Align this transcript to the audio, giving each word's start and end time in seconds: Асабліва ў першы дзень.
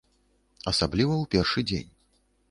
Асабліва 0.71 1.13
ў 1.17 1.25
першы 1.35 1.61
дзень. 1.73 1.91